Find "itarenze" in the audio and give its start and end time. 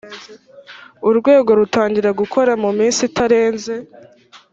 3.09-3.73